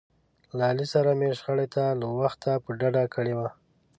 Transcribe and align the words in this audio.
له 0.55 0.63
علي 0.69 0.85
سره 0.93 1.09
مې 1.19 1.29
شخړې 1.39 1.67
ته 1.75 1.83
له 1.99 2.07
وخته 2.19 2.51
په 2.63 2.69
ډډه 2.79 3.03
کړي 3.15 3.33
و. 3.37 3.41